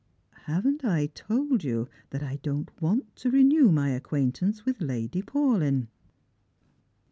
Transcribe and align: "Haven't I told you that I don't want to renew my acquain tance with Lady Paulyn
"Haven't 0.47 0.83
I 0.83 1.05
told 1.05 1.63
you 1.63 1.87
that 2.09 2.23
I 2.23 2.37
don't 2.37 2.71
want 2.81 3.15
to 3.17 3.29
renew 3.29 3.71
my 3.71 3.91
acquain 3.91 4.31
tance 4.33 4.65
with 4.65 4.81
Lady 4.81 5.21
Paulyn 5.21 5.89